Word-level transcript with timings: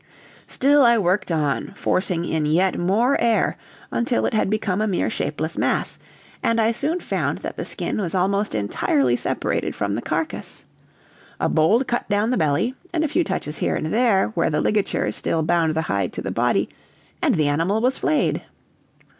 Still 0.47 0.83
I 0.83 0.97
worked 0.97 1.31
on, 1.31 1.75
forcing 1.75 2.25
in 2.25 2.47
yet 2.47 2.75
more 2.79 3.21
air 3.21 3.55
until 3.91 4.25
it 4.25 4.33
had 4.33 4.49
become 4.49 4.81
a 4.81 4.87
mere 4.87 5.11
shapeless 5.11 5.59
mass, 5.59 5.99
and 6.41 6.59
I 6.59 6.71
soon 6.71 6.99
found 6.99 7.37
that 7.45 7.55
the 7.55 7.65
skin 7.65 8.01
was 8.01 8.15
almost 8.15 8.55
entirely 8.55 9.15
separated 9.15 9.75
from 9.75 9.93
the 9.93 10.01
carcass. 10.01 10.65
A 11.39 11.47
bold 11.49 11.85
cut 11.85 12.09
down 12.09 12.31
the 12.31 12.37
belly, 12.37 12.73
and 12.91 13.03
a 13.03 13.07
few 13.07 13.23
touches 13.23 13.59
here 13.59 13.75
and 13.75 13.93
there 13.93 14.29
where 14.29 14.49
the 14.49 14.59
ligatures 14.59 15.15
still 15.15 15.43
bound 15.43 15.75
the 15.75 15.83
hide 15.83 16.13
to 16.13 16.21
the 16.23 16.31
body, 16.31 16.67
and 17.21 17.35
the 17.35 17.47
animal 17.47 17.79
was 17.79 17.99
flayed. 17.99 18.43